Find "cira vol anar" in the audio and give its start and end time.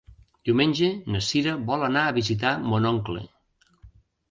1.27-2.07